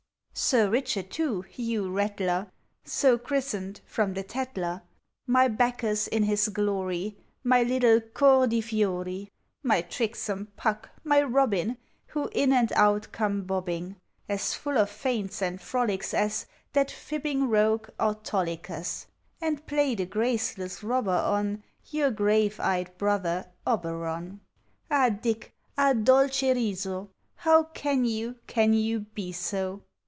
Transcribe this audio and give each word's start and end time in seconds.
—Sir 0.51 0.69
Richard, 0.71 1.11
too, 1.11 1.45
you 1.55 1.91
rattler, 1.91 2.51
So 2.83 3.17
christened 3.17 3.81
from 3.85 4.13
the 4.15 4.23
Tattler, 4.23 4.79
POEMS 4.79 4.79
OF 4.79 4.79
HOME. 5.27 5.33
My 5.33 5.47
Bacchus 5.49 6.07
in 6.07 6.23
his 6.23 6.47
glory, 6.49 7.17
My 7.43 7.61
little 7.63 7.99
Cor 7.99 8.47
di 8.47 8.59
fiori, 8.61 9.29
My 9.61 9.81
tricksome 9.83 10.47
Puck, 10.55 10.89
my 11.03 11.21
Robin, 11.21 11.77
Who 12.07 12.29
in 12.31 12.53
and 12.53 12.71
out 12.73 13.11
conic 13.11 13.45
bobbing, 13.45 13.97
As 14.27 14.53
full 14.55 14.77
of 14.79 14.89
feints 14.89 15.41
and 15.43 15.61
frolics 15.61 16.11
as 16.13 16.47
That 16.73 16.89
fibbing 16.89 17.47
rogue 17.49 17.89
Autolycus, 17.99 19.05
And 19.41 19.63
play 19.67 19.93
the 19.95 20.05
graceless 20.07 20.81
robber 20.81 21.11
on 21.11 21.61
Your 21.91 22.09
grave 22.09 22.59
eyed 22.59 22.97
brother 22.97 23.47
Oberon,— 23.67 24.39
Ah 24.89 25.09
Dick, 25.09 25.53
ah 25.77 25.93
Dolce 25.93 26.51
riso, 26.53 27.09
How 27.35 27.63
can 27.65 28.05
you, 28.05 28.37
can 28.47 28.73
you 28.73 29.01
be 29.01 29.33
so? 29.33 29.83